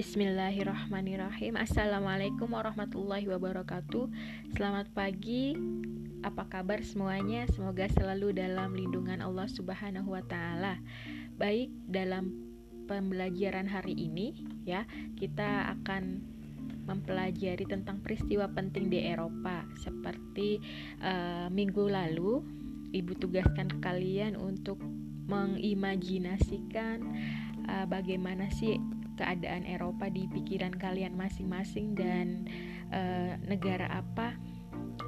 Bismillahirrahmanirrahim. 0.00 1.60
Assalamualaikum 1.60 2.48
warahmatullahi 2.48 3.28
wabarakatuh. 3.36 4.08
Selamat 4.56 4.88
pagi. 4.96 5.52
Apa 6.24 6.48
kabar 6.48 6.80
semuanya? 6.80 7.44
Semoga 7.52 7.84
selalu 7.92 8.32
dalam 8.32 8.72
lindungan 8.72 9.20
Allah 9.20 9.44
subhanahu 9.44 10.16
wa 10.16 10.24
ta'ala. 10.24 10.80
Baik 11.36 11.68
dalam 11.84 12.32
pembelajaran 12.88 13.68
hari 13.68 13.92
ini 13.92 14.40
ya 14.64 14.88
Kita 15.20 15.68
akan 15.68 16.24
mempelajari 16.88 17.68
tentang 17.68 18.00
peristiwa 18.00 18.48
penting 18.48 18.88
di 18.88 19.04
Eropa. 19.04 19.68
Seperti 19.84 20.64
uh, 21.04 21.52
minggu 21.52 21.92
lalu 21.92 22.40
Ibu 22.96 23.20
tugaskan 23.20 23.84
kalian 23.84 24.40
untuk 24.40 24.80
mengimajinasikan 25.28 27.04
uh, 27.68 27.84
bagaimana 27.84 28.48
sih 28.48 28.80
keadaan 29.20 29.68
Eropa 29.68 30.08
di 30.08 30.24
pikiran 30.32 30.72
kalian 30.72 31.12
masing-masing 31.12 31.92
dan 31.92 32.48
uh, 32.88 33.36
negara 33.44 33.86
apa 33.92 34.32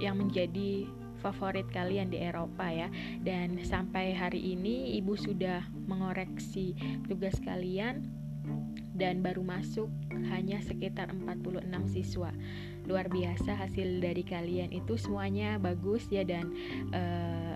yang 0.04 0.20
menjadi 0.20 0.84
favorit 1.24 1.64
kalian 1.72 2.12
di 2.12 2.20
Eropa 2.20 2.68
ya. 2.68 2.92
Dan 3.24 3.56
sampai 3.64 4.12
hari 4.12 4.52
ini 4.52 5.00
ibu 5.00 5.16
sudah 5.16 5.64
mengoreksi 5.88 6.76
tugas 7.08 7.40
kalian 7.40 8.04
dan 8.92 9.24
baru 9.24 9.40
masuk 9.40 9.88
hanya 10.28 10.60
sekitar 10.60 11.08
46 11.14 11.64
siswa. 11.88 12.30
Luar 12.84 13.08
biasa 13.08 13.56
hasil 13.56 14.02
dari 14.02 14.26
kalian 14.26 14.74
itu 14.74 14.98
semuanya 14.98 15.56
bagus 15.56 16.10
ya 16.12 16.26
dan 16.26 16.52
uh, 16.92 17.51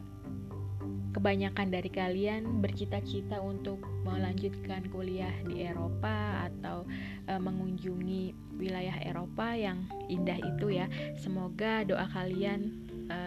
kebanyakan 1.17 1.73
dari 1.73 1.89
kalian 1.89 2.61
bercita-cita 2.61 3.41
untuk 3.41 3.81
melanjutkan 4.05 4.85
kuliah 4.93 5.33
di 5.49 5.65
Eropa 5.65 6.45
atau 6.45 6.85
e, 7.25 7.33
mengunjungi 7.41 8.37
wilayah 8.61 9.01
Eropa 9.01 9.57
yang 9.57 9.89
indah 10.13 10.37
itu 10.37 10.77
ya. 10.77 10.85
Semoga 11.17 11.89
doa 11.89 12.05
kalian 12.13 12.69
e, 13.09 13.19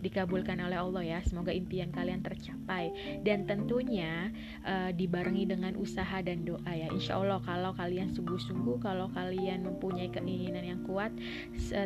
dikabulkan 0.00 0.56
oleh 0.64 0.80
Allah 0.80 1.04
ya. 1.04 1.18
Semoga 1.20 1.52
impian 1.52 1.92
kalian 1.92 2.24
tercapai 2.24 3.20
dan 3.20 3.44
tentunya 3.44 4.32
e, 4.64 4.96
dibarengi 4.96 5.44
dengan 5.44 5.76
usaha 5.76 6.24
dan 6.24 6.48
doa 6.48 6.72
ya. 6.72 6.88
Insya 6.96 7.20
Allah 7.20 7.44
kalau 7.44 7.76
kalian 7.76 8.08
sungguh-sungguh, 8.16 8.80
kalau 8.80 9.12
kalian 9.12 9.68
mempunyai 9.68 10.08
keinginan 10.08 10.64
yang 10.64 10.80
kuat, 10.88 11.12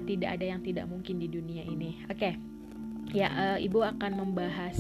tidak 0.07 0.39
ada 0.39 0.55
yang 0.55 0.63
tidak 0.63 0.87
mungkin 0.87 1.19
di 1.19 1.27
dunia 1.27 1.67
ini. 1.67 2.07
Oke. 2.07 2.31
Okay. 2.31 2.58
Ya, 3.17 3.29
uh, 3.33 3.59
Ibu 3.59 3.81
akan 3.85 4.13
membahas 4.21 4.77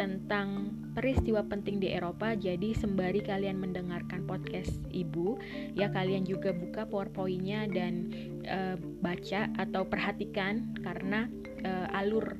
tentang 0.00 0.72
peristiwa 0.96 1.44
penting 1.44 1.76
di 1.76 1.92
Eropa. 1.92 2.32
Jadi 2.32 2.72
sembari 2.72 3.20
kalian 3.20 3.60
mendengarkan 3.60 4.24
podcast 4.24 4.72
Ibu, 4.88 5.36
ya 5.76 5.92
kalian 5.92 6.24
juga 6.24 6.56
buka 6.56 6.88
PowerPoint-nya 6.88 7.68
dan 7.68 8.08
uh, 8.48 8.76
baca 9.04 9.52
atau 9.60 9.84
perhatikan 9.84 10.72
karena 10.80 11.28
uh, 11.68 11.92
alur 11.92 12.32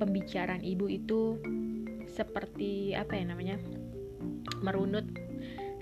pembicaraan 0.00 0.64
Ibu 0.64 0.88
itu 0.88 1.36
seperti 2.08 2.96
apa 2.96 3.16
ya 3.16 3.24
namanya? 3.28 3.56
merunut 4.62 5.06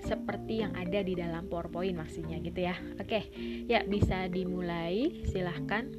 seperti 0.01 0.65
yang 0.65 0.73
ada 0.73 1.05
di 1.05 1.13
dalam 1.13 1.45
PowerPoint 1.45 1.93
maksudnya 1.93 2.41
gitu 2.41 2.65
ya. 2.65 2.73
Oke, 2.97 3.29
ya 3.69 3.85
bisa 3.85 4.25
dimulai 4.25 5.21
silahkan 5.29 5.93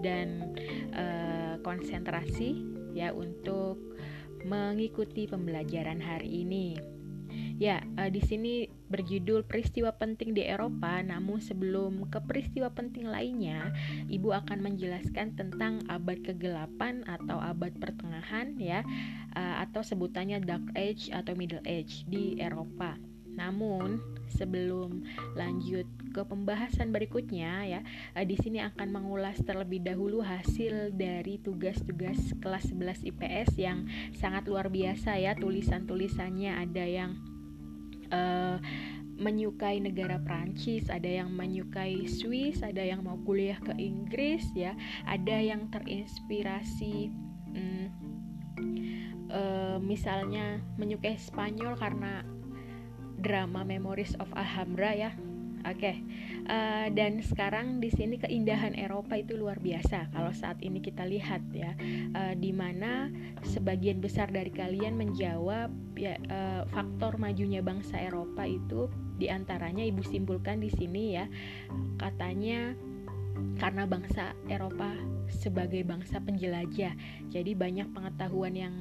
dan 0.00 0.54
uh, 0.94 1.39
konsentrasi 1.62 2.64
ya 2.96 3.14
untuk 3.14 3.78
mengikuti 4.44 5.28
pembelajaran 5.28 6.00
hari 6.00 6.44
ini. 6.44 6.80
Ya, 7.60 7.84
uh, 8.00 8.08
di 8.08 8.24
sini 8.24 8.72
berjudul 8.88 9.44
peristiwa 9.44 9.92
penting 9.92 10.32
di 10.32 10.48
Eropa. 10.48 11.04
Namun 11.04 11.44
sebelum 11.44 12.08
ke 12.08 12.18
peristiwa 12.24 12.72
penting 12.72 13.04
lainnya, 13.04 13.70
Ibu 14.08 14.32
akan 14.32 14.64
menjelaskan 14.64 15.36
tentang 15.36 15.84
abad 15.86 16.24
kegelapan 16.24 17.04
atau 17.04 17.36
abad 17.36 17.76
pertengahan 17.76 18.56
ya, 18.56 18.80
uh, 19.36 19.60
atau 19.60 19.84
sebutannya 19.84 20.40
Dark 20.40 20.72
Age 20.72 21.12
atau 21.12 21.36
Middle 21.36 21.62
Age 21.68 22.08
di 22.08 22.40
Eropa. 22.40 22.96
Namun 23.36 24.00
sebelum 24.32 25.04
lanjut 25.36 25.86
ke 26.10 26.26
pembahasan 26.26 26.90
berikutnya 26.90 27.64
ya, 27.66 27.80
uh, 28.18 28.26
di 28.26 28.36
sini 28.36 28.58
akan 28.60 28.90
mengulas 28.90 29.38
terlebih 29.42 29.82
dahulu 29.82 30.20
hasil 30.20 30.94
dari 30.94 31.38
tugas-tugas 31.40 32.34
kelas 32.42 32.70
11 32.74 33.06
IPS 33.14 33.50
yang 33.56 33.86
sangat 34.14 34.46
luar 34.50 34.68
biasa 34.68 35.16
ya. 35.16 35.32
Tulisan-tulisannya 35.38 36.50
ada 36.54 36.84
yang 36.84 37.10
uh, 38.10 38.58
menyukai 39.20 39.84
negara 39.84 40.16
Prancis, 40.16 40.88
ada 40.88 41.06
yang 41.06 41.28
menyukai 41.36 42.08
Swiss, 42.08 42.64
ada 42.64 42.80
yang 42.80 43.04
mau 43.04 43.20
kuliah 43.20 43.60
ke 43.60 43.76
Inggris 43.76 44.48
ya, 44.56 44.72
ada 45.04 45.36
yang 45.36 45.68
terinspirasi 45.68 47.12
hmm, 47.52 47.86
uh, 49.28 49.76
misalnya 49.76 50.64
menyukai 50.80 51.20
Spanyol 51.20 51.76
karena 51.76 52.24
drama 53.20 53.60
Memories 53.60 54.16
of 54.16 54.32
Alhambra 54.32 54.96
ya. 54.96 55.12
Oke, 55.60 55.76
okay. 55.76 55.96
uh, 56.48 56.88
eh, 56.88 56.88
dan 56.96 57.20
sekarang 57.20 57.84
di 57.84 57.92
sini 57.92 58.16
keindahan 58.16 58.72
Eropa 58.72 59.20
itu 59.20 59.36
luar 59.36 59.60
biasa. 59.60 60.08
Kalau 60.08 60.32
saat 60.32 60.56
ini 60.64 60.80
kita 60.80 61.04
lihat 61.04 61.44
ya, 61.52 61.76
uh, 62.16 62.32
di 62.32 62.48
mana 62.48 63.12
sebagian 63.44 64.00
besar 64.00 64.32
dari 64.32 64.48
kalian 64.48 64.96
menjawab 64.96 65.68
ya 66.00 66.16
uh, 66.32 66.64
faktor 66.72 67.20
majunya 67.20 67.60
bangsa 67.60 68.00
Eropa 68.00 68.48
itu 68.48 68.88
di 69.20 69.28
antaranya 69.28 69.84
ibu 69.84 70.00
simpulkan 70.00 70.64
di 70.64 70.72
sini 70.72 71.20
ya, 71.20 71.28
katanya 72.00 72.72
karena 73.60 73.84
bangsa 73.84 74.32
Eropa 74.48 74.96
sebagai 75.28 75.84
bangsa 75.84 76.24
penjelajah, 76.24 76.96
jadi 77.28 77.52
banyak 77.52 77.92
pengetahuan 77.92 78.56
yang 78.56 78.74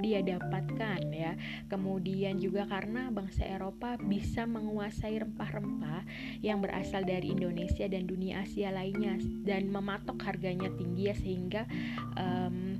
dia 0.00 0.20
dapatkan 0.24 1.00
ya. 1.12 1.38
Kemudian 1.70 2.38
juga 2.42 2.66
karena 2.66 3.10
bangsa 3.10 3.46
Eropa 3.46 3.98
bisa 4.00 4.46
menguasai 4.48 5.20
rempah-rempah 5.22 6.02
yang 6.42 6.62
berasal 6.62 7.06
dari 7.06 7.34
Indonesia 7.34 7.86
dan 7.86 8.06
dunia 8.08 8.42
Asia 8.42 8.74
lainnya 8.74 9.18
dan 9.44 9.70
mematok 9.70 10.18
harganya 10.24 10.70
tinggi 10.74 11.02
ya 11.10 11.16
sehingga 11.16 11.62
um, 12.16 12.78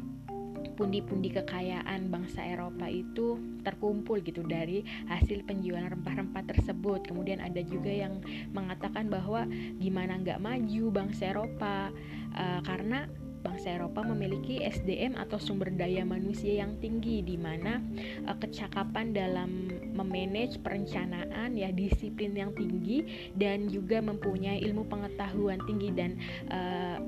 pundi-pundi 0.75 1.31
kekayaan 1.31 2.11
bangsa 2.11 2.43
Eropa 2.43 2.91
itu 2.91 3.39
terkumpul 3.63 4.21
gitu 4.21 4.43
dari 4.43 4.83
hasil 5.07 5.47
penjualan 5.47 5.87
rempah-rempah 5.87 6.45
tersebut. 6.51 7.07
Kemudian 7.07 7.39
ada 7.39 7.63
juga 7.63 7.89
yang 7.89 8.21
mengatakan 8.51 9.07
bahwa 9.09 9.47
gimana 9.79 10.19
nggak 10.19 10.43
maju 10.43 10.85
bangsa 10.91 11.31
Eropa 11.31 11.95
uh, 12.35 12.61
karena 12.67 13.07
bangsa 13.45 13.77
Eropa 13.77 14.01
memiliki 14.01 14.65
SDM 14.65 15.21
atau 15.21 15.37
sumber 15.37 15.69
daya 15.69 16.01
manusia 16.03 16.65
yang 16.65 16.81
tinggi 16.81 17.21
di 17.21 17.37
mana 17.37 17.85
uh, 18.25 18.37
kecakapan 18.41 19.13
dalam 19.13 19.69
memanage 19.93 20.57
perencanaan 20.65 21.53
ya 21.53 21.69
disiplin 21.69 22.33
yang 22.33 22.57
tinggi 22.57 23.31
dan 23.37 23.69
juga 23.69 24.01
mempunyai 24.01 24.65
ilmu 24.65 24.89
pengetahuan 24.89 25.61
tinggi 25.69 25.93
dan 25.93 26.17
uh, 26.49 26.99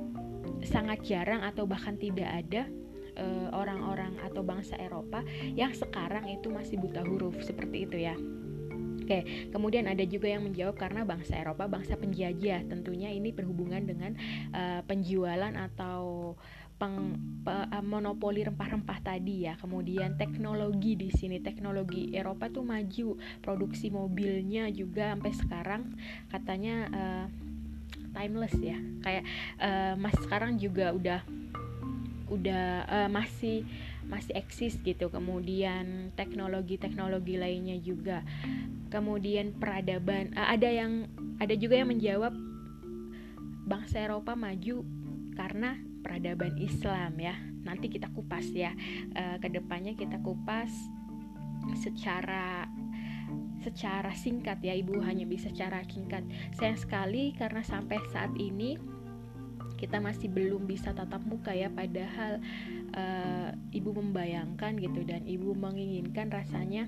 sangat 0.61 1.01
jarang 1.09 1.41
atau 1.41 1.65
bahkan 1.65 1.97
tidak 1.97 2.29
ada 2.29 2.69
orang-orang 3.57 4.13
uh, 4.21 4.29
atau 4.29 4.45
bangsa 4.45 4.77
Eropa 4.77 5.25
yang 5.57 5.73
sekarang 5.73 6.29
itu 6.29 6.53
masih 6.53 6.77
buta 6.77 7.01
huruf 7.01 7.41
seperti 7.41 7.89
itu 7.89 7.97
ya. 7.97 8.13
Oke, 9.07 9.23
kemudian 9.55 9.87
ada 9.87 10.03
juga 10.03 10.27
yang 10.27 10.43
menjawab 10.43 10.83
karena 10.83 11.07
bangsa 11.07 11.39
Eropa 11.39 11.71
bangsa 11.71 11.95
penjajah. 11.95 12.67
Tentunya 12.67 13.15
ini 13.15 13.31
berhubungan 13.31 13.87
dengan 13.87 14.19
uh, 14.51 14.83
penjualan 14.83 15.55
atau 15.55 16.16
peng, 16.77 17.17
pe, 17.41 17.53
uh, 17.53 17.85
monopoli 17.85 18.45
rempah-rempah 18.45 19.01
tadi 19.01 19.49
ya. 19.49 19.57
Kemudian 19.57 20.21
teknologi 20.21 20.97
di 20.97 21.09
sini, 21.09 21.41
teknologi 21.41 22.13
Eropa 22.13 22.53
tuh 22.53 22.65
maju, 22.65 23.17
produksi 23.41 23.89
mobilnya 23.89 24.69
juga 24.73 25.17
sampai 25.17 25.33
sekarang 25.33 25.83
katanya 26.29 26.77
uh, 26.93 27.27
timeless 28.13 28.57
ya. 28.61 28.79
Kayak 29.01 29.25
uh, 29.61 29.95
mas 29.97 30.17
sekarang 30.21 30.61
juga 30.61 30.93
udah 30.93 31.21
udah 32.27 32.67
uh, 32.91 33.09
masih 33.09 33.63
masih 34.07 34.39
eksis 34.39 34.79
gitu 34.87 35.11
kemudian 35.11 36.15
teknologi-teknologi 36.15 37.39
lainnya 37.39 37.79
juga 37.83 38.23
kemudian 38.91 39.55
peradaban 39.59 40.31
uh, 40.39 40.51
ada 40.51 40.71
yang 40.71 41.11
ada 41.43 41.55
juga 41.59 41.83
yang 41.83 41.91
menjawab 41.91 42.35
bangsa 43.67 44.07
Eropa 44.07 44.39
maju 44.39 44.87
karena 45.35 45.75
peradaban 46.07 46.55
Islam 46.63 47.19
ya. 47.19 47.35
Nanti 47.67 47.91
kita 47.91 48.07
kupas 48.15 48.47
ya. 48.55 48.71
Uh, 49.19 49.43
ke 49.43 49.51
depannya 49.51 49.99
kita 49.99 50.23
kupas 50.23 50.71
secara 51.83 52.71
secara 53.67 54.15
singkat 54.15 54.63
ya 54.63 54.79
ibu. 54.79 55.03
Hanya 55.03 55.27
bisa 55.27 55.51
secara 55.51 55.83
singkat. 55.83 56.23
Sayang 56.55 56.79
sekali 56.79 57.35
karena 57.35 57.67
sampai 57.67 57.99
saat 58.15 58.31
ini 58.39 58.79
kita 59.77 59.99
masih 59.99 60.31
belum 60.31 60.71
bisa 60.71 60.95
tatap 60.95 61.27
muka 61.27 61.51
ya. 61.51 61.67
Padahal 61.67 62.39
uh, 62.95 63.51
ibu 63.75 63.91
membayangkan 63.91 64.79
gitu 64.79 65.03
dan 65.03 65.27
ibu 65.27 65.59
menginginkan 65.59 66.31
rasanya 66.31 66.87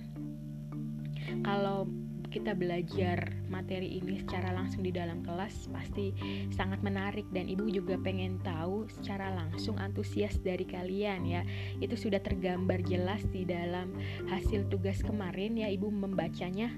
kalau 1.43 1.91
kita 2.29 2.53
belajar 2.53 3.33
materi 3.49 3.99
ini 4.01 4.21
secara 4.21 4.53
langsung 4.53 4.85
di 4.85 4.93
dalam 4.93 5.25
kelas 5.25 5.73
pasti 5.73 6.13
sangat 6.53 6.85
menarik 6.85 7.25
dan 7.33 7.49
ibu 7.49 7.67
juga 7.73 7.97
pengen 7.97 8.37
tahu 8.45 8.85
secara 8.93 9.33
langsung 9.33 9.81
antusias 9.81 10.37
dari 10.41 10.69
kalian 10.69 11.25
ya. 11.25 11.43
Itu 11.81 11.97
sudah 11.97 12.21
tergambar 12.21 12.85
jelas 12.85 13.25
di 13.33 13.49
dalam 13.49 13.97
hasil 14.29 14.69
tugas 14.69 15.01
kemarin 15.01 15.57
ya 15.57 15.73
ibu 15.73 15.89
membacanya. 15.89 16.71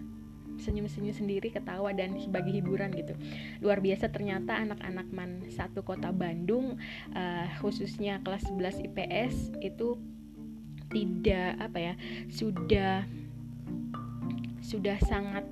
Senyum-senyum 0.61 1.17
sendiri 1.17 1.49
ketawa 1.49 1.89
dan 1.97 2.21
sebagai 2.21 2.53
hiburan 2.53 2.93
gitu. 2.93 3.17
Luar 3.65 3.81
biasa 3.81 4.13
ternyata 4.13 4.61
anak-anak 4.61 5.09
man 5.09 5.49
satu 5.49 5.81
kota 5.81 6.13
Bandung 6.13 6.77
uh, 7.17 7.47
khususnya 7.65 8.21
kelas 8.21 8.45
11 8.45 8.93
IPS 8.93 9.57
itu 9.65 9.97
tidak 10.91 11.55
apa 11.63 11.79
ya 11.79 11.95
sudah 12.29 13.07
sudah 14.71 14.95
sangat 15.03 15.43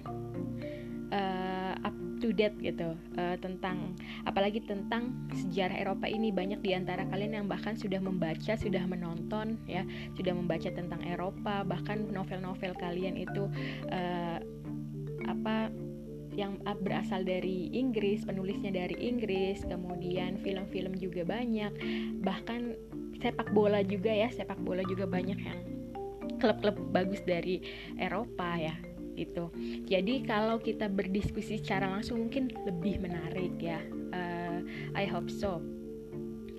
uh, 1.10 1.74
up 1.82 1.96
to 2.22 2.30
date 2.34 2.54
gitu 2.62 2.94
uh, 3.18 3.36
tentang 3.38 3.94
apalagi 4.26 4.62
tentang 4.62 5.14
sejarah 5.34 5.74
Eropa 5.74 6.06
ini. 6.06 6.30
Banyak 6.30 6.62
di 6.62 6.74
antara 6.74 7.02
kalian 7.10 7.42
yang 7.42 7.46
bahkan 7.50 7.74
sudah 7.74 7.98
membaca 7.98 8.54
sudah 8.54 8.84
menonton 8.86 9.58
ya 9.66 9.82
sudah 10.14 10.34
membaca 10.34 10.70
tentang 10.70 11.02
Eropa 11.02 11.66
bahkan 11.66 12.06
novel-novel 12.10 12.74
kalian 12.78 13.18
itu 13.18 13.50
uh, 13.90 14.38
apa 15.26 15.74
yang 16.38 16.54
berasal 16.86 17.26
dari 17.26 17.66
Inggris, 17.74 18.22
penulisnya 18.22 18.70
dari 18.70 18.94
Inggris, 18.94 19.66
kemudian 19.66 20.38
film-film 20.38 20.94
juga 20.94 21.26
banyak, 21.26 21.74
bahkan 22.22 22.78
sepak 23.18 23.50
bola 23.50 23.82
juga 23.82 24.14
ya, 24.14 24.30
sepak 24.30 24.62
bola 24.62 24.86
juga 24.86 25.10
banyak 25.10 25.34
yang 25.34 25.58
klub-klub 26.38 26.78
bagus 26.94 27.18
dari 27.26 27.58
Eropa 27.98 28.54
ya 28.54 28.87
gitu. 29.18 29.50
Jadi 29.90 30.22
kalau 30.22 30.62
kita 30.62 30.86
berdiskusi 30.86 31.58
secara 31.58 31.90
langsung 31.90 32.22
mungkin 32.22 32.54
lebih 32.62 33.02
menarik 33.02 33.58
ya. 33.58 33.82
Uh, 34.14 34.62
I 34.94 35.10
hope 35.10 35.26
so. 35.26 35.58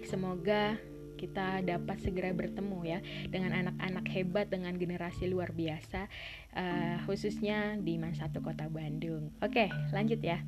Semoga 0.04 0.76
kita 1.20 1.60
dapat 1.68 2.00
segera 2.00 2.32
bertemu 2.32 2.80
ya 2.88 3.00
dengan 3.28 3.52
anak-anak 3.52 4.06
hebat 4.08 4.48
dengan 4.48 4.72
generasi 4.80 5.28
luar 5.28 5.52
biasa 5.52 6.08
uh, 6.56 6.96
khususnya 7.04 7.76
di 7.76 8.00
Mansatu 8.00 8.40
Kota 8.40 8.72
Bandung. 8.72 9.36
Oke, 9.44 9.68
lanjut 9.92 10.24
ya. 10.24 10.40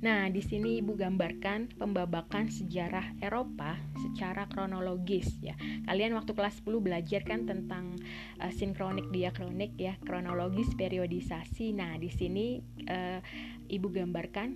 Nah, 0.00 0.32
di 0.32 0.40
sini 0.40 0.80
Ibu 0.80 0.96
gambarkan 0.96 1.76
pembabakan 1.76 2.48
sejarah 2.48 3.20
Eropa 3.20 3.76
secara 4.00 4.48
kronologis 4.48 5.28
ya. 5.44 5.52
Kalian 5.84 6.16
waktu 6.16 6.32
kelas 6.32 6.64
10 6.64 6.80
belajar 6.80 7.20
kan 7.20 7.44
tentang 7.44 8.00
uh, 8.40 8.48
sinkronik 8.48 9.12
diakronik 9.12 9.76
ya, 9.76 10.00
kronologis 10.00 10.72
periodisasi. 10.72 11.76
Nah, 11.76 12.00
di 12.00 12.08
sini 12.08 12.56
uh, 12.88 13.20
Ibu 13.68 13.92
gambarkan 13.92 14.48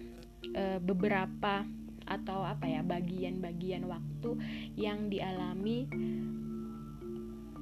uh, 0.57 0.81
beberapa 0.81 1.69
atau 2.09 2.45
apa 2.45 2.65
ya 2.65 2.81
bagian-bagian 2.81 3.85
waktu 3.85 4.37
yang 4.81 5.13
dialami 5.13 5.89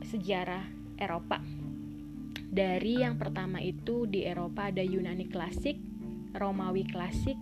sejarah 0.06 0.66
Eropa. 1.02 1.42
Dari 2.52 3.02
yang 3.02 3.18
pertama 3.18 3.58
itu 3.58 4.06
di 4.06 4.22
Eropa 4.22 4.70
ada 4.70 4.84
Yunani 4.86 5.26
klasik, 5.26 5.78
Romawi 6.36 6.84
klasik, 6.84 7.38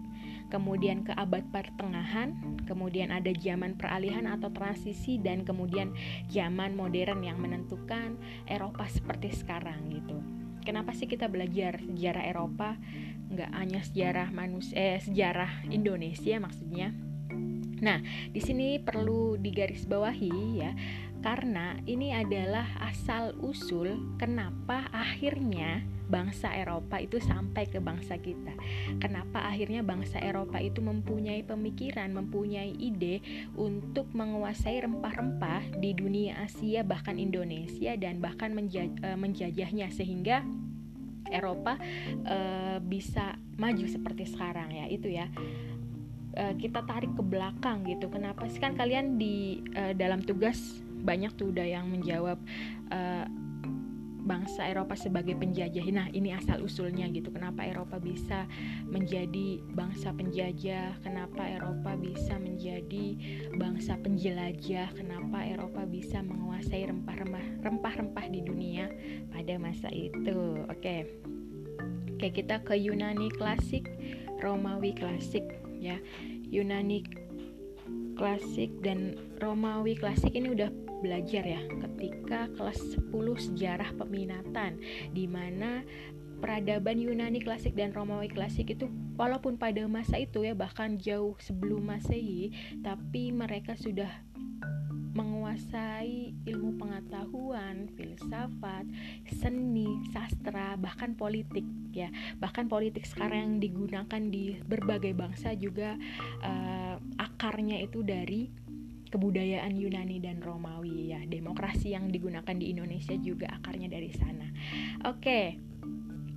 kemudian 0.50 1.06
ke 1.06 1.14
abad 1.14 1.46
pertengahan, 1.54 2.34
kemudian 2.66 3.14
ada 3.14 3.30
zaman 3.38 3.78
peralihan 3.78 4.26
atau 4.26 4.50
transisi 4.50 5.16
dan 5.22 5.46
kemudian 5.46 5.94
zaman 6.28 6.74
modern 6.74 7.22
yang 7.22 7.38
menentukan 7.38 8.18
Eropa 8.50 8.84
seperti 8.90 9.30
sekarang 9.30 9.88
gitu. 9.94 10.18
Kenapa 10.60 10.92
sih 10.92 11.08
kita 11.08 11.30
belajar 11.30 11.80
sejarah 11.80 12.26
Eropa? 12.28 12.76
nggak 13.30 13.50
hanya 13.54 13.80
sejarah 13.86 14.28
manusia 14.34 14.74
eh, 14.74 14.98
sejarah 14.98 15.70
Indonesia 15.70 16.36
maksudnya 16.42 16.90
nah 17.80 18.02
di 18.28 18.40
sini 18.42 18.76
perlu 18.76 19.40
digarisbawahi 19.40 20.34
ya 20.60 20.74
karena 21.20 21.76
ini 21.84 22.16
adalah 22.16 22.66
asal 22.80 23.36
usul 23.44 24.16
kenapa 24.16 24.88
akhirnya 24.92 25.84
bangsa 26.10 26.50
Eropa 26.50 26.98
itu 26.98 27.22
sampai 27.22 27.70
ke 27.70 27.78
bangsa 27.78 28.18
kita. 28.18 28.50
Kenapa 28.98 29.46
akhirnya 29.46 29.86
bangsa 29.86 30.18
Eropa 30.18 30.58
itu 30.58 30.82
mempunyai 30.82 31.46
pemikiran, 31.46 32.10
mempunyai 32.10 32.74
ide 32.74 33.22
untuk 33.54 34.10
menguasai 34.10 34.82
rempah-rempah 34.82 35.78
di 35.78 35.94
dunia 35.94 36.42
Asia 36.42 36.82
bahkan 36.82 37.16
Indonesia 37.16 37.94
dan 37.94 38.18
bahkan 38.18 38.50
menjaj 38.50 38.90
eh, 38.90 39.14
menjajahnya 39.16 39.88
sehingga 39.94 40.42
Eropa 41.30 41.78
uh, 42.26 42.82
bisa 42.82 43.38
maju 43.54 43.86
seperti 43.86 44.26
sekarang 44.26 44.74
ya. 44.74 44.90
Itu 44.90 45.06
ya. 45.06 45.30
Uh, 46.34 46.54
kita 46.58 46.82
tarik 46.86 47.14
ke 47.14 47.22
belakang 47.22 47.86
gitu. 47.86 48.10
Kenapa 48.10 48.50
sih? 48.50 48.58
Kan 48.58 48.74
kalian 48.74 49.14
di 49.14 49.62
uh, 49.78 49.94
dalam 49.94 50.26
tugas 50.26 50.82
banyak 51.02 51.32
tuh 51.36 51.50
udah 51.52 51.66
yang 51.66 51.88
menjawab 51.88 52.38
uh, 52.92 53.26
bangsa 54.30 54.68
Eropa 54.68 54.94
sebagai 54.94 55.34
penjajah. 55.34 55.82
Nah, 55.90 56.06
ini 56.12 56.30
asal 56.30 56.62
usulnya 56.62 57.08
gitu. 57.10 57.32
Kenapa 57.32 57.66
Eropa 57.66 57.98
bisa 57.98 58.46
menjadi 58.86 59.58
bangsa 59.74 60.12
penjajah? 60.14 61.00
Kenapa 61.02 61.48
Eropa 61.48 61.96
bisa 61.96 62.36
menjadi 62.38 63.16
bangsa 63.56 63.98
penjelajah? 63.98 64.94
Kenapa 64.94 65.42
Eropa 65.42 65.82
bisa 65.88 66.22
menguasai 66.22 66.86
rempah-rempah 66.86 67.64
rempah-rempah 67.64 68.26
di 68.30 68.40
dunia 68.44 68.86
pada 69.32 69.56
masa 69.58 69.88
itu? 69.90 70.62
Oke. 70.70 71.10
Oke, 72.20 72.36
kita 72.36 72.60
ke 72.60 72.76
Yunani 72.76 73.32
klasik, 73.32 73.88
Romawi 74.44 74.92
klasik 74.92 75.42
ya. 75.80 75.96
Yunani 76.52 77.00
klasik 78.20 78.68
dan 78.84 79.16
Romawi 79.40 79.96
klasik 79.96 80.36
ini 80.36 80.52
udah 80.52 80.68
belajar 81.00 81.42
ya 81.42 81.60
ketika 81.88 82.46
kelas 82.54 82.78
10 82.96 83.10
sejarah 83.50 83.90
peminatan 83.96 84.78
di 85.10 85.24
mana 85.24 85.82
peradaban 86.40 86.96
Yunani 86.96 87.44
klasik 87.44 87.76
dan 87.76 87.92
Romawi 87.92 88.32
klasik 88.32 88.72
itu 88.72 88.88
walaupun 89.20 89.60
pada 89.60 89.84
masa 89.84 90.16
itu 90.16 90.44
ya 90.44 90.56
bahkan 90.56 90.96
jauh 90.96 91.36
sebelum 91.40 91.92
Masehi 91.92 92.52
tapi 92.80 93.28
mereka 93.32 93.76
sudah 93.76 94.08
menguasai 95.10 96.38
ilmu 96.46 96.78
pengetahuan, 96.78 97.90
filsafat, 97.98 98.86
seni, 99.26 99.98
sastra, 100.14 100.78
bahkan 100.78 101.18
politik 101.18 101.66
ya. 101.90 102.14
Bahkan 102.38 102.70
politik 102.70 103.02
sekarang 103.10 103.38
yang 103.38 103.56
digunakan 103.58 104.22
di 104.30 104.62
berbagai 104.62 105.10
bangsa 105.18 105.58
juga 105.58 105.98
uh, 106.46 106.96
akarnya 107.18 107.82
itu 107.82 108.06
dari 108.06 108.69
kebudayaan 109.10 109.74
Yunani 109.76 110.22
dan 110.22 110.38
Romawi 110.40 111.12
ya. 111.12 111.20
Demokrasi 111.26 111.92
yang 111.92 112.08
digunakan 112.08 112.54
di 112.54 112.70
Indonesia 112.70 113.14
juga 113.18 113.50
akarnya 113.50 113.90
dari 113.90 114.10
sana. 114.14 114.46
Oke 115.04 115.70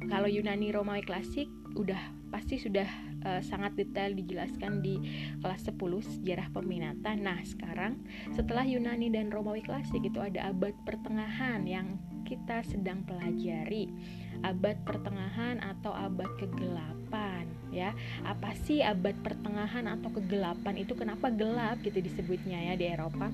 kalau 0.07 0.27
Yunani 0.27 0.73
Romawi 0.75 1.03
klasik 1.05 1.47
udah 1.73 1.99
pasti 2.29 2.57
sudah 2.57 2.85
uh, 3.25 3.41
sangat 3.41 3.77
detail 3.77 4.13
dijelaskan 4.13 4.81
di 4.81 4.99
kelas 5.39 5.69
10 5.69 5.79
sejarah 6.19 6.49
peminatan. 6.51 7.23
Nah 7.23 7.39
sekarang 7.45 8.03
setelah 8.33 8.65
Yunani 8.67 9.13
dan 9.13 9.31
Romawi 9.31 9.63
klasik 9.63 10.03
itu 10.03 10.19
ada 10.19 10.51
abad 10.51 10.73
pertengahan 10.83 11.63
yang 11.65 12.01
kita 12.27 12.65
sedang 12.65 13.05
pelajari. 13.05 13.89
Abad 14.43 14.81
pertengahan 14.83 15.61
atau 15.63 15.93
abad 15.95 16.29
kegelapan 16.35 17.62
ya 17.73 17.97
apa 18.21 18.53
sih 18.63 18.85
abad 18.85 19.17
pertengahan 19.25 19.89
atau 19.89 20.13
kegelapan 20.13 20.77
itu 20.77 20.93
kenapa 20.93 21.33
gelap 21.33 21.81
gitu 21.81 21.97
disebutnya 21.99 22.61
ya 22.71 22.73
di 22.77 22.85
Eropa 22.85 23.33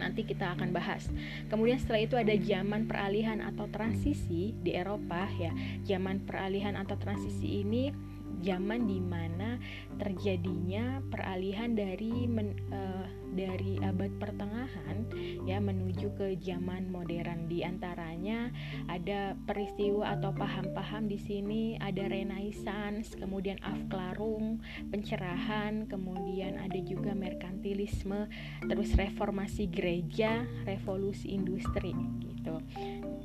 nanti 0.00 0.24
kita 0.24 0.56
akan 0.56 0.72
bahas. 0.72 1.12
Kemudian 1.52 1.76
setelah 1.76 2.00
itu 2.00 2.16
ada 2.16 2.32
zaman 2.32 2.88
peralihan 2.88 3.44
atau 3.44 3.68
transisi 3.68 4.56
di 4.56 4.72
Eropa 4.72 5.28
ya. 5.36 5.52
Zaman 5.84 6.24
peralihan 6.24 6.72
atau 6.80 6.96
transisi 6.96 7.60
ini 7.60 7.92
zaman 8.40 8.88
di 8.88 8.98
mana 9.00 9.60
terjadinya 10.00 11.04
peralihan 11.12 11.76
dari 11.76 12.26
men, 12.26 12.56
uh, 12.72 13.06
dari 13.30 13.78
abad 13.78 14.10
pertengahan 14.18 15.06
ya 15.46 15.62
menuju 15.62 16.10
ke 16.18 16.34
zaman 16.42 16.90
modern. 16.90 17.46
Di 17.46 17.62
antaranya 17.62 18.50
ada 18.90 19.38
peristiwa 19.46 20.18
atau 20.18 20.34
paham-paham 20.34 21.06
di 21.06 21.18
sini 21.18 21.62
ada 21.78 22.10
renaissance 22.10 23.14
kemudian 23.14 23.58
afklarung 23.62 24.58
pencerahan 24.90 25.86
kemudian 25.86 26.58
ada 26.58 26.78
juga 26.82 27.14
merkantilisme 27.14 28.26
terus 28.66 28.94
reformasi 28.98 29.70
gereja 29.70 30.42
revolusi 30.66 31.34
industri 31.34 31.94
gitu. 32.24 32.58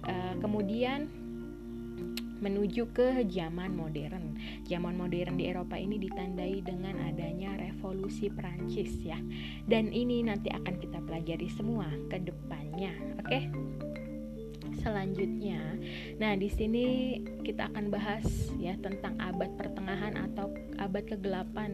Uh, 0.06 0.36
kemudian 0.44 1.25
menuju 2.46 2.94
ke 2.94 3.26
zaman 3.26 3.74
modern. 3.74 4.38
Zaman 4.70 4.94
modern 4.94 5.42
di 5.42 5.50
Eropa 5.50 5.82
ini 5.82 5.98
ditandai 5.98 6.62
dengan 6.62 7.02
adanya 7.02 7.58
revolusi 7.58 8.30
Prancis 8.30 9.02
ya. 9.02 9.18
Dan 9.66 9.90
ini 9.90 10.22
nanti 10.22 10.54
akan 10.54 10.78
kita 10.78 11.02
pelajari 11.02 11.50
semua 11.50 11.90
ke 12.14 12.22
depannya, 12.22 12.94
oke? 13.26 13.42
selanjutnya. 14.86 15.58
Nah, 16.22 16.38
di 16.38 16.46
sini 16.46 17.18
kita 17.42 17.74
akan 17.74 17.90
bahas 17.90 18.54
ya 18.62 18.78
tentang 18.78 19.18
abad 19.18 19.50
pertengahan 19.58 20.14
atau 20.14 20.54
abad 20.78 21.02
kegelapan 21.10 21.74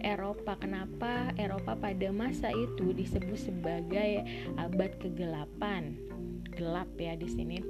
Eropa. 0.00 0.56
Kenapa 0.56 1.36
Eropa 1.36 1.76
pada 1.76 2.08
masa 2.16 2.48
itu 2.56 2.96
disebut 2.96 3.36
sebagai 3.36 4.24
abad 4.56 4.96
kegelapan? 4.96 6.00
Gelap 6.56 6.88
ya 6.96 7.12
di 7.12 7.28
sini. 7.28 7.60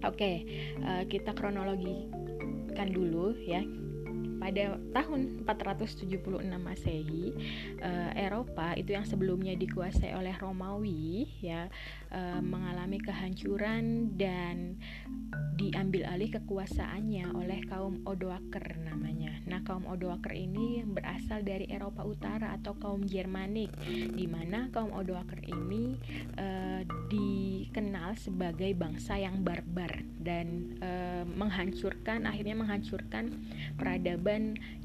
Oke, 0.00 0.44
uh, 0.80 1.04
kita 1.04 1.36
kronologikan 1.36 2.88
dulu 2.88 3.36
ya 3.44 3.60
pada 4.40 4.80
tahun 4.96 5.44
476 5.44 6.08
Masehi 6.56 7.36
uh, 7.84 8.10
Eropa 8.16 8.72
itu 8.74 8.96
yang 8.96 9.04
sebelumnya 9.04 9.52
dikuasai 9.52 10.16
oleh 10.16 10.32
Romawi 10.40 11.28
ya 11.44 11.68
uh, 12.08 12.40
mengalami 12.40 12.96
kehancuran 12.98 14.16
dan 14.16 14.80
diambil 15.60 16.08
alih 16.08 16.32
kekuasaannya 16.40 17.36
oleh 17.36 17.60
kaum 17.68 18.00
Odoaker 18.08 18.80
namanya. 18.80 19.36
Nah, 19.44 19.60
kaum 19.60 19.84
Odoaker 19.84 20.32
ini 20.32 20.80
berasal 20.88 21.44
dari 21.44 21.68
Eropa 21.68 22.00
Utara 22.08 22.56
atau 22.56 22.80
kaum 22.80 23.04
Jermanik 23.04 23.68
di 23.88 24.24
mana 24.24 24.72
kaum 24.72 24.88
Odoaker 24.96 25.44
ini 25.44 26.00
uh, 26.40 26.80
dikenal 27.12 28.16
sebagai 28.16 28.72
bangsa 28.72 29.20
yang 29.20 29.44
barbar 29.44 30.00
dan 30.16 30.78
uh, 30.80 31.28
menghancurkan 31.28 32.24
akhirnya 32.24 32.56
menghancurkan 32.56 33.28
peradaban 33.76 34.29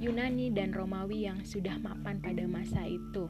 Yunani 0.01 0.49
dan 0.49 0.73
Romawi 0.73 1.29
yang 1.29 1.45
sudah 1.45 1.77
mapan 1.77 2.17
pada 2.23 2.45
masa 2.49 2.81
itu. 2.89 3.29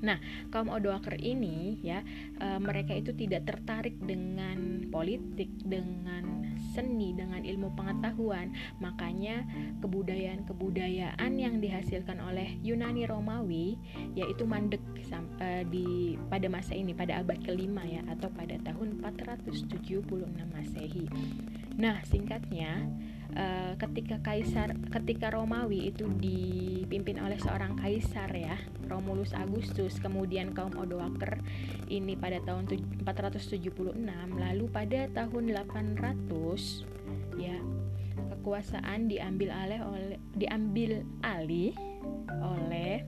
Nah, 0.00 0.16
kaum 0.48 0.72
Odoaker 0.72 1.20
ini 1.20 1.76
ya, 1.84 2.00
e, 2.40 2.56
mereka 2.56 2.96
itu 2.96 3.12
tidak 3.12 3.44
tertarik 3.44 4.00
dengan 4.00 4.88
politik, 4.88 5.52
dengan 5.60 6.48
seni, 6.72 7.12
dengan 7.12 7.44
ilmu 7.44 7.76
pengetahuan. 7.76 8.56
Makanya 8.80 9.44
kebudayaan-kebudayaan 9.84 11.32
yang 11.36 11.60
dihasilkan 11.60 12.16
oleh 12.20 12.56
Yunani 12.64 13.04
Romawi 13.04 13.76
yaitu 14.16 14.48
mandek 14.48 14.80
sampai 15.04 15.68
di 15.68 16.16
pada 16.32 16.48
masa 16.48 16.72
ini 16.72 16.96
pada 16.96 17.20
abad 17.20 17.36
kelima 17.44 17.84
ya 17.84 18.00
atau 18.08 18.32
pada 18.32 18.56
tahun 18.64 19.04
476 19.04 20.00
Masehi. 20.48 21.06
Nah, 21.76 22.00
singkatnya 22.08 22.88
uh, 23.34 23.72
ketika 23.78 24.18
kaisar 24.22 24.74
ketika 24.90 25.30
Romawi 25.30 25.90
itu 25.92 26.06
dipimpin 26.18 27.22
oleh 27.22 27.38
seorang 27.38 27.78
kaisar 27.78 28.30
ya 28.34 28.56
Romulus 28.90 29.30
Agustus 29.34 30.02
kemudian 30.02 30.50
kaum 30.54 30.74
Odoaker 30.74 31.38
ini 31.86 32.18
pada 32.18 32.42
tahun 32.42 32.66
476 33.06 33.94
lalu 34.34 34.64
pada 34.70 35.06
tahun 35.14 35.44
800 35.54 37.38
ya 37.38 37.56
kekuasaan 38.36 39.06
diambil 39.06 39.52
alih 39.52 39.80
oleh 39.84 40.18
diambil 40.34 41.04
alih 41.22 41.72
oleh 42.40 43.04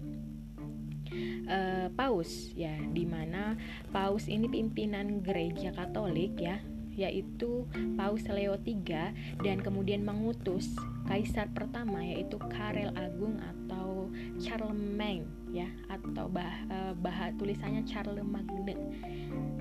uh, 1.49 1.89
paus 1.93 2.53
ya 2.55 2.75
di 2.93 3.05
mana 3.05 3.57
paus 3.91 4.29
ini 4.29 4.47
pimpinan 4.49 5.21
gereja 5.25 5.73
Katolik 5.75 6.37
ya 6.39 6.61
yaitu 6.95 7.65
Paus 7.97 8.25
Leo 8.29 8.57
III 8.61 9.13
dan 9.41 9.59
kemudian 9.65 10.05
mengutus 10.05 10.73
kaisar 11.09 11.49
pertama 11.51 12.05
yaitu 12.05 12.37
Karel 12.53 12.93
Agung 12.97 13.41
atau 13.41 14.13
Charlemagne 14.41 15.25
ya 15.53 15.69
atau 15.93 16.29
bah, 16.33 16.65
eh, 16.69 16.93
bah 16.97 17.33
tulisannya 17.37 17.85
Charlemagne. 17.85 18.77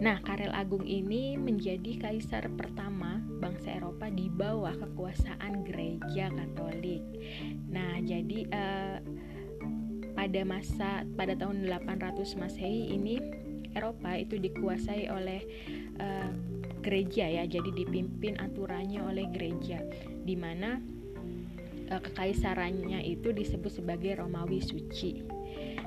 Nah, 0.01 0.17
Karel 0.25 0.49
Agung 0.55 0.87
ini 0.87 1.37
menjadi 1.37 1.99
kaisar 1.99 2.49
pertama 2.57 3.21
bangsa 3.37 3.77
Eropa 3.77 4.09
di 4.09 4.31
bawah 4.31 4.73
kekuasaan 4.73 5.61
gereja 5.61 6.33
Katolik. 6.33 7.05
Nah, 7.69 8.01
jadi 8.01 8.39
uh, 8.49 8.97
pada 10.17 10.41
masa 10.41 11.05
pada 11.13 11.37
tahun 11.37 11.69
800 11.69 12.17
Masehi 12.33 12.97
ini 12.97 13.21
Eropa 13.77 14.17
itu 14.17 14.41
dikuasai 14.41 15.07
oleh 15.13 15.41
uh, 16.01 16.33
gereja 16.81 17.29
ya 17.29 17.43
jadi 17.45 17.69
dipimpin 17.71 18.41
aturannya 18.41 19.05
oleh 19.05 19.29
gereja 19.31 19.81
di 20.25 20.35
mana 20.35 20.81
e, 21.87 21.93
kekaisarannya 21.95 23.05
itu 23.05 23.31
disebut 23.31 23.71
sebagai 23.71 24.19
Romawi 24.19 24.59
Suci. 24.59 25.41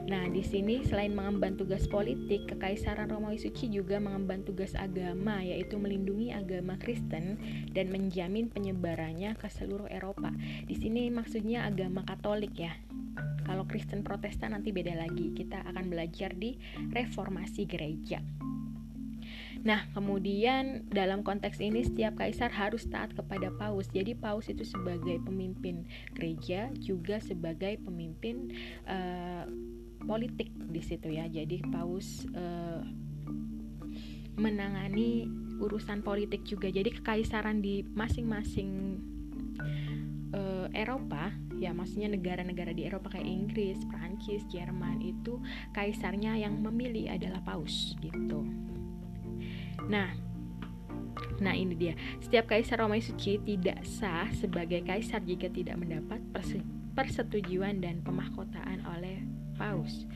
Nah, 0.05 0.29
di 0.29 0.45
sini 0.45 0.85
selain 0.85 1.17
mengemban 1.17 1.57
tugas 1.57 1.89
politik, 1.89 2.45
Kekaisaran 2.45 3.09
Romawi 3.09 3.41
Suci 3.41 3.73
juga 3.73 3.97
mengemban 3.97 4.45
tugas 4.45 4.77
agama, 4.77 5.41
yaitu 5.41 5.81
melindungi 5.81 6.29
agama 6.29 6.77
Kristen 6.77 7.41
dan 7.73 7.89
menjamin 7.89 8.53
penyebarannya 8.53 9.33
ke 9.33 9.49
seluruh 9.49 9.89
Eropa. 9.89 10.29
Di 10.69 10.77
sini 10.77 11.09
maksudnya 11.09 11.65
agama 11.65 12.05
Katolik 12.05 12.53
ya. 12.53 12.77
Kalau 13.49 13.65
Kristen 13.65 14.05
Protestan 14.05 14.53
nanti 14.53 14.77
beda 14.77 14.93
lagi. 14.93 15.33
Kita 15.33 15.65
akan 15.73 15.89
belajar 15.89 16.37
di 16.37 16.57
reformasi 16.93 17.65
gereja. 17.65 18.21
Nah, 19.65 19.89
kemudian 19.97 20.85
dalam 20.93 21.25
konteks 21.25 21.57
ini 21.57 21.89
setiap 21.89 22.21
kaisar 22.21 22.53
harus 22.53 22.85
taat 22.85 23.17
kepada 23.17 23.49
paus. 23.57 23.89
Jadi 23.89 24.13
paus 24.13 24.53
itu 24.53 24.61
sebagai 24.61 25.25
pemimpin 25.25 25.89
gereja 26.13 26.69
juga 26.77 27.17
sebagai 27.19 27.81
pemimpin 27.81 28.53
uh, 28.85 29.49
politik 30.05 30.53
di 30.53 30.85
situ 30.85 31.17
ya. 31.17 31.25
Jadi 31.33 31.65
paus 31.73 32.29
uh, 32.37 32.85
menangani 34.37 35.25
urusan 35.57 36.05
politik 36.05 36.45
juga. 36.45 36.69
Jadi 36.69 37.01
kekaisaran 37.01 37.65
di 37.65 37.89
masing-masing 37.97 39.01
uh, 40.37 40.69
Eropa 40.77 41.33
ya 41.55 41.71
maksudnya 41.71 42.13
negara-negara 42.13 42.77
di 42.77 42.85
Eropa 42.85 43.17
kayak 43.17 43.25
Inggris, 43.25 43.79
Prancis, 43.89 44.45
Jerman 44.53 45.01
itu 45.01 45.41
kaisarnya 45.73 46.37
yang 46.37 46.61
memilih 46.61 47.15
adalah 47.15 47.41
paus 47.47 47.97
gitu. 48.03 48.45
Nah, 49.89 50.25
Nah 51.43 51.55
ini 51.55 51.75
dia, 51.75 51.95
setiap 52.23 52.51
kaisar 52.51 52.79
Romawi 52.79 53.03
suci 53.03 53.43
tidak 53.43 53.83
sah 53.83 54.31
sebagai 54.39 54.87
kaisar 54.87 55.23
jika 55.27 55.51
tidak 55.51 55.79
mendapat 55.83 56.23
persetujuan 56.95 57.83
dan 57.83 58.03
pemahkotaan 58.07 58.87
oleh 58.87 59.19
paus. 59.59 60.07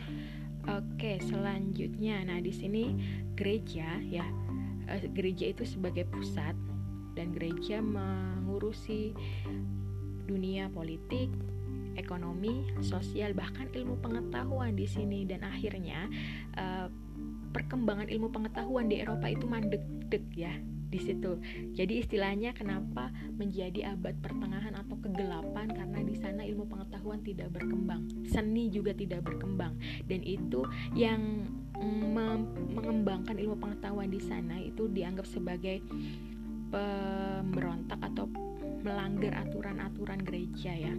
Oke, 0.69 1.19
selanjutnya, 1.25 2.23
nah 2.29 2.39
di 2.39 2.53
sini 2.53 2.93
gereja 3.35 3.99
ya, 4.05 4.27
eh, 4.91 5.09
gereja 5.11 5.51
itu 5.51 5.65
sebagai 5.65 6.07
pusat 6.07 6.55
dan 7.17 7.35
gereja 7.35 7.83
mengurusi 7.83 9.17
dunia 10.29 10.69
politik, 10.71 11.33
ekonomi, 11.99 12.69
sosial, 12.85 13.35
bahkan 13.35 13.67
ilmu 13.73 13.99
pengetahuan 13.99 14.77
di 14.77 14.87
sini. 14.87 15.25
Dan 15.27 15.43
akhirnya 15.43 16.07
uh, 16.55 16.87
perkembangan 17.51 18.09
ilmu 18.09 18.29
pengetahuan 18.31 18.87
di 18.89 19.01
Eropa 19.01 19.27
itu 19.29 19.45
mandek-dek 19.49 20.25
ya 20.37 20.53
di 20.89 20.97
situ. 20.97 21.37
Jadi 21.77 22.01
istilahnya 22.01 22.57
kenapa 22.57 23.13
menjadi 23.37 23.93
abad 23.93 24.17
pertengahan 24.25 24.73
atau 24.73 24.97
kegelapan 25.05 25.69
karena 25.69 26.01
di 26.01 26.17
sana 26.17 26.43
ilmu 26.49 26.65
pengetahuan 26.65 27.21
tidak 27.21 27.53
berkembang, 27.53 28.09
seni 28.25 28.73
juga 28.73 28.97
tidak 28.97 29.29
berkembang 29.29 29.77
dan 30.09 30.21
itu 30.25 30.65
yang 30.97 31.45
mm, 31.77 32.17
mengembangkan 32.73 33.37
ilmu 33.37 33.57
pengetahuan 33.61 34.09
di 34.09 34.21
sana 34.21 34.57
itu 34.57 34.89
dianggap 34.89 35.29
sebagai 35.29 35.85
pemberontak 36.73 38.01
atau 38.01 38.29
melanggar 38.81 39.37
aturan-aturan 39.45 40.21
gereja 40.25 40.73
ya. 40.73 40.95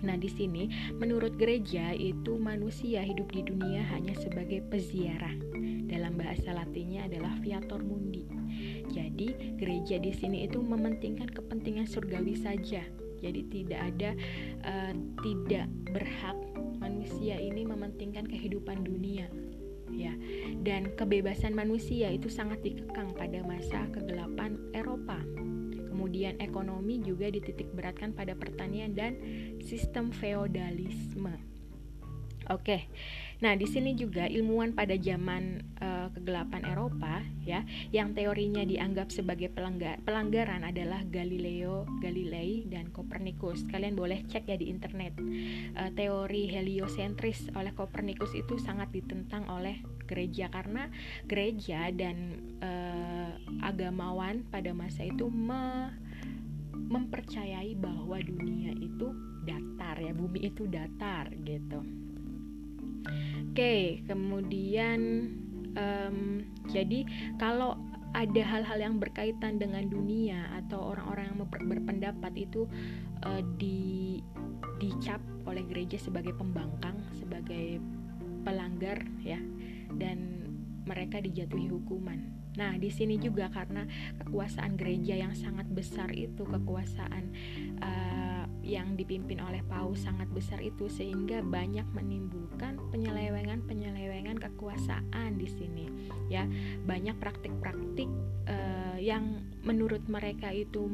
Nah, 0.00 0.16
di 0.16 0.32
sini 0.32 0.64
menurut 0.96 1.36
gereja 1.36 1.92
itu 1.92 2.40
manusia 2.40 3.04
hidup 3.04 3.28
di 3.36 3.44
dunia 3.44 3.84
hanya 3.92 4.16
sebagai 4.16 4.64
peziarah. 4.72 5.49
Dalam 5.90 6.14
bahasa 6.14 6.54
Latinnya 6.54 7.10
adalah 7.10 7.34
viator 7.42 7.82
mundi. 7.82 8.22
Jadi, 8.90 9.58
gereja 9.58 9.98
di 9.98 10.14
sini 10.14 10.46
itu 10.46 10.62
mementingkan 10.62 11.26
kepentingan 11.26 11.90
surgawi 11.90 12.38
saja. 12.38 12.86
Jadi 13.20 13.40
tidak 13.52 13.80
ada 13.84 14.10
uh, 14.64 14.94
tidak 15.20 15.68
berhak 15.92 16.38
manusia 16.80 17.36
ini 17.36 17.68
mementingkan 17.68 18.24
kehidupan 18.24 18.80
dunia 18.80 19.28
ya 19.90 20.14
dan 20.64 20.94
kebebasan 20.96 21.52
manusia 21.52 22.08
itu 22.08 22.32
sangat 22.32 22.64
dikekang 22.64 23.12
pada 23.12 23.42
masa 23.44 23.84
kegelapan 23.92 24.56
Eropa 24.72 25.20
Kemudian 26.00 26.40
ekonomi 26.40 26.96
juga 27.04 27.28
dititik 27.28 27.76
beratkan 27.76 28.16
pada 28.16 28.32
pertanian 28.32 28.96
dan 28.96 29.20
sistem 29.60 30.08
feodalisme. 30.08 31.49
Oke. 32.50 32.90
Nah, 33.40 33.56
di 33.56 33.64
sini 33.64 33.96
juga 33.96 34.28
ilmuwan 34.28 34.76
pada 34.76 34.92
zaman 35.00 35.64
uh, 35.80 36.12
kegelapan 36.12 36.60
Eropa 36.66 37.24
ya, 37.40 37.64
yang 37.88 38.12
teorinya 38.12 38.60
dianggap 38.66 39.08
sebagai 39.08 39.48
pelanggar, 39.48 39.96
pelanggaran 40.04 40.60
adalah 40.60 41.00
Galileo 41.08 41.88
Galilei 42.04 42.68
dan 42.68 42.92
Copernicus. 42.92 43.64
Kalian 43.64 43.96
boleh 43.96 44.28
cek 44.28 44.44
ya 44.50 44.60
di 44.60 44.68
internet. 44.68 45.16
Uh, 45.72 45.88
teori 45.96 46.52
heliosentris 46.52 47.48
oleh 47.56 47.72
Copernicus 47.72 48.36
itu 48.36 48.60
sangat 48.60 48.92
ditentang 48.92 49.48
oleh 49.48 49.80
gereja 50.04 50.52
karena 50.52 50.90
gereja 51.24 51.88
dan 51.94 52.44
uh, 52.60 53.30
agamawan 53.62 54.44
pada 54.52 54.74
masa 54.74 55.06
itu 55.06 55.30
me 55.30 55.94
mempercayai 56.90 57.78
bahwa 57.78 58.18
dunia 58.18 58.74
itu 58.74 59.14
datar 59.46 59.94
ya 60.02 60.10
bumi 60.10 60.50
itu 60.50 60.66
datar 60.66 61.30
gitu 61.46 62.09
oke 63.50 63.76
kemudian 64.06 65.00
um, 65.74 66.46
jadi 66.70 67.06
kalau 67.36 67.76
ada 68.10 68.42
hal-hal 68.42 68.78
yang 68.82 68.96
berkaitan 68.98 69.62
dengan 69.62 69.86
dunia 69.86 70.50
atau 70.58 70.94
orang-orang 70.94 71.30
yang 71.30 71.38
berpendapat 71.46 72.32
itu 72.34 72.66
uh, 73.22 73.42
di 73.54 74.18
dicap 74.82 75.22
oleh 75.46 75.62
gereja 75.68 76.00
sebagai 76.00 76.34
pembangkang, 76.34 76.96
sebagai 77.14 77.78
pelanggar 78.42 79.04
ya 79.20 79.38
dan 79.94 80.48
mereka 80.88 81.20
dijatuhi 81.22 81.70
hukuman. 81.70 82.18
Nah, 82.58 82.74
di 82.80 82.90
sini 82.90 83.14
juga 83.20 83.46
karena 83.52 83.86
kekuasaan 84.24 84.74
gereja 84.74 85.14
yang 85.14 85.36
sangat 85.38 85.70
besar 85.70 86.10
itu, 86.10 86.42
kekuasaan 86.42 87.24
uh, 87.78 88.29
yang 88.70 88.94
dipimpin 88.94 89.42
oleh 89.42 89.66
paus 89.66 90.06
sangat 90.06 90.30
besar 90.30 90.62
itu 90.62 90.86
sehingga 90.86 91.42
banyak 91.42 91.84
menimbulkan 91.90 92.78
penyelewengan-penyelewengan 92.94 94.38
kekuasaan 94.38 95.34
di 95.34 95.50
sini. 95.50 95.86
Ya, 96.30 96.46
banyak 96.86 97.18
praktik-praktik 97.18 98.06
uh, 98.46 98.94
yang 99.02 99.42
menurut 99.66 100.06
mereka 100.06 100.54
itu 100.54 100.86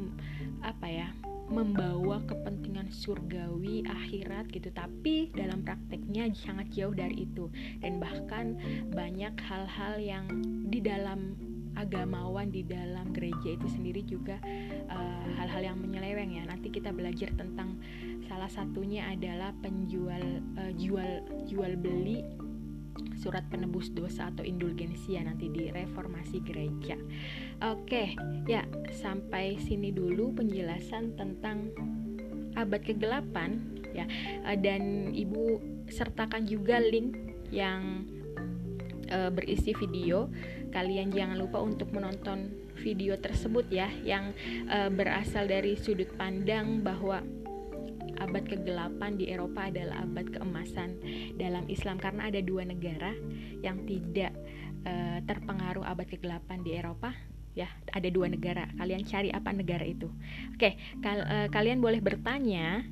apa 0.64 0.88
ya? 0.88 1.09
membawa 1.47 2.18
kepentingan 2.26 2.90
surgawi 2.90 3.87
akhirat 3.87 4.50
gitu 4.50 4.66
tapi 4.75 5.30
dalam 5.30 5.62
prakteknya 5.62 6.26
sangat 6.35 6.75
jauh 6.75 6.90
dari 6.90 7.23
itu 7.23 7.47
dan 7.78 8.02
bahkan 8.02 8.59
banyak 8.90 9.30
hal-hal 9.47 9.95
yang 10.02 10.26
di 10.66 10.83
dalam 10.83 11.38
agamawan 11.76 12.49
di 12.49 12.64
dalam 12.64 13.12
gereja 13.12 13.54
itu 13.54 13.68
sendiri 13.68 14.02
juga 14.02 14.40
eh, 14.42 15.28
hal-hal 15.37 15.62
uh, 15.62 15.66
yang 15.73 15.78
menyeleweng 15.78 16.33
ya 16.40 16.42
nanti 16.49 16.73
kita 16.73 16.90
belajar 16.90 17.30
tentang 17.37 17.78
salah 18.26 18.50
satunya 18.50 19.06
adalah 19.12 19.52
penjual 19.61 20.42
uh, 20.59 20.73
jual 20.75 21.23
jual 21.47 21.73
beli 21.78 22.25
surat 23.16 23.45
penebus 23.52 23.92
dosa 23.92 24.33
atau 24.33 24.40
indulgensia 24.40 25.21
nanti 25.21 25.52
di 25.52 25.68
reformasi 25.68 26.40
gereja. 26.40 26.97
Oke, 27.61 28.16
ya 28.49 28.64
sampai 28.88 29.61
sini 29.61 29.92
dulu 29.92 30.33
penjelasan 30.33 31.12
tentang 31.16 31.73
abad 32.56 32.80
ke-8 32.80 33.37
ya. 33.92 34.09
Eh, 34.49 34.56
dan 34.61 35.12
Ibu 35.12 35.61
sertakan 35.92 36.49
juga 36.49 36.80
link 36.80 37.16
yang 37.52 38.09
berisi 39.06 39.71
video. 39.76 40.26
Kalian 40.76 41.09
jangan 41.09 41.40
lupa 41.40 41.64
untuk 41.64 41.88
menonton 41.97 42.52
video 42.85 43.16
tersebut 43.16 43.64
ya 43.73 43.88
yang 44.04 44.37
e, 44.68 44.92
berasal 44.92 45.49
dari 45.49 45.73
sudut 45.73 46.12
pandang 46.21 46.85
bahwa 46.85 47.25
abad 48.21 48.45
ke-8 48.45 49.00
di 49.16 49.33
Eropa 49.33 49.68
adalah 49.68 50.04
abad 50.04 50.26
keemasan 50.28 51.00
dalam 51.40 51.64
Islam. 51.68 51.97
Karena 51.97 52.28
ada 52.28 52.40
dua 52.45 52.64
negara 52.64 53.12
yang 53.61 53.85
tidak 53.85 54.33
uh, 54.88 55.18
terpengaruh 55.25 55.85
abad 55.85 56.06
ke-8 56.09 56.49
di 56.64 56.73
Eropa 56.76 57.12
ya 57.56 57.68
ada 57.92 58.09
dua 58.12 58.28
negara. 58.28 58.68
Kalian 58.76 59.04
cari 59.09 59.33
apa 59.33 59.49
negara 59.52 59.85
itu. 59.85 60.12
Oke 60.52 60.76
kal 61.00 61.25
uh, 61.25 61.49
kalian 61.49 61.80
boleh 61.80 62.04
bertanya 62.04 62.85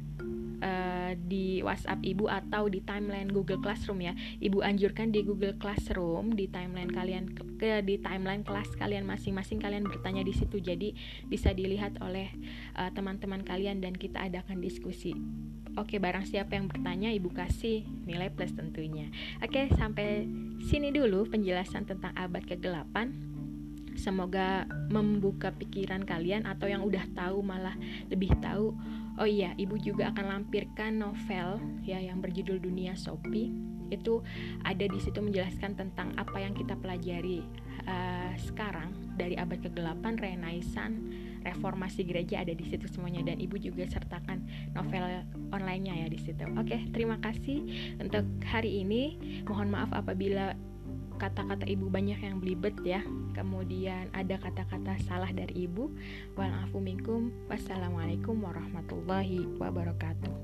uh, 0.61 1.13
di 1.17 1.65
WhatsApp 1.65 2.05
Ibu 2.05 2.31
atau 2.31 2.69
di 2.69 2.85
timeline 2.85 3.31
Google 3.31 3.59
Classroom 3.59 4.05
ya. 4.05 4.13
Ibu 4.43 4.61
anjurkan 4.61 5.11
di 5.11 5.25
Google 5.25 5.57
Classroom 5.59 6.35
di 6.35 6.51
timeline 6.51 6.91
kalian 6.93 7.35
ke 7.59 7.81
di 7.83 7.99
timeline 7.99 8.45
kelas 8.45 8.75
kalian 8.77 9.09
masing-masing 9.09 9.59
kalian 9.59 9.87
bertanya 9.87 10.23
di 10.23 10.35
situ. 10.37 10.61
Jadi 10.61 10.95
bisa 11.27 11.51
dilihat 11.51 11.99
oleh 12.05 12.31
uh, 12.79 12.91
teman-teman 12.93 13.43
kalian 13.43 13.81
dan 13.81 13.97
kita 13.97 14.23
adakan 14.27 14.61
diskusi. 14.61 15.15
Oke, 15.75 15.99
barang 15.99 16.23
siapa 16.23 16.55
yang 16.55 16.71
bertanya, 16.71 17.11
Ibu 17.11 17.35
kasih 17.35 17.83
nilai 18.07 18.31
plus 18.31 18.55
tentunya. 18.55 19.11
Oke, 19.43 19.67
sampai 19.75 20.23
sini 20.63 20.95
dulu 20.95 21.27
penjelasan 21.27 21.83
tentang 21.83 22.15
abad 22.15 22.47
ke-8. 22.47 22.95
Semoga 23.99 24.71
membuka 24.91 25.51
pikiran 25.51 26.07
kalian 26.07 26.47
atau 26.47 26.71
yang 26.71 26.87
udah 26.87 27.03
tahu 27.15 27.43
malah 27.43 27.75
lebih 28.07 28.31
tahu 28.39 28.75
Oh 29.15 29.29
iya, 29.29 29.55
ibu 29.55 29.79
juga 29.79 30.11
akan 30.11 30.27
lampirkan 30.27 30.99
novel 30.99 31.63
ya 31.87 32.03
yang 32.03 32.19
berjudul 32.19 32.59
Dunia 32.59 32.99
Sopi. 32.99 33.55
Itu 33.93 34.27
ada 34.67 34.91
di 34.91 34.99
situ 34.99 35.23
menjelaskan 35.23 35.79
tentang 35.79 36.19
apa 36.19 36.35
yang 36.43 36.51
kita 36.51 36.75
pelajari 36.75 37.47
uh, 37.87 38.35
sekarang 38.43 38.91
dari 39.15 39.39
abad 39.39 39.63
ke-8 39.63 40.03
Renaissance, 40.19 40.99
reformasi 41.47 42.03
gereja 42.03 42.43
ada 42.43 42.51
di 42.57 42.67
situ 42.67 42.91
semuanya 42.91 43.23
dan 43.23 43.39
ibu 43.39 43.55
juga 43.55 43.87
sertakan 43.87 44.43
novel 44.75 45.23
online-nya 45.55 45.95
ya 45.95 46.07
di 46.11 46.19
situ. 46.19 46.43
Oke, 46.59 46.91
terima 46.91 47.21
kasih 47.23 47.63
untuk 48.03 48.27
hari 48.43 48.83
ini. 48.83 49.15
Mohon 49.47 49.69
maaf 49.79 49.91
apabila 49.95 50.59
kata-kata 51.17 51.65
ibu 51.67 51.89
banyak 51.89 52.21
yang 52.21 52.39
belibet 52.43 52.77
ya. 52.85 53.01
Kemudian 53.33 54.11
ada 54.13 54.37
kata-kata 54.39 54.99
salah 55.07 55.31
dari 55.33 55.67
ibu. 55.67 55.91
Walafu 56.39 56.79
minkum 56.79 57.33
wassalamualaikum 57.49 58.39
warahmatullahi 58.43 59.49
wabarakatuh. 59.59 60.35